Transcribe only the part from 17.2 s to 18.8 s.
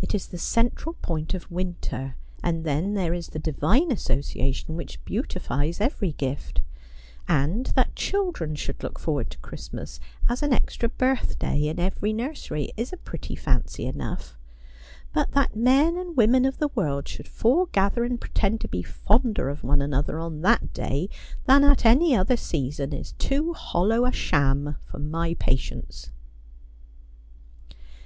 foregather and pretend to